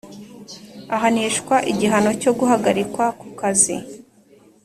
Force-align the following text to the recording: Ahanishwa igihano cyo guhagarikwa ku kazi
Ahanishwa 0.95 1.55
igihano 1.71 2.11
cyo 2.21 2.31
guhagarikwa 2.39 3.05
ku 3.19 3.27
kazi 3.39 3.75